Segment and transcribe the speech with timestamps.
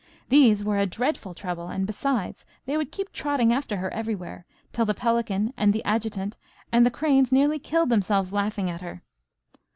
[0.29, 4.83] These were a dreadful trouble, and besides, they would keep trotting after her everywhere, till
[4.83, 6.37] the pelican, and the adjutant,
[6.71, 9.03] and the cranes nearly killed themselves laughing at her.